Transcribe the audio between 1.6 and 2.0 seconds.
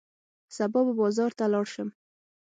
شم.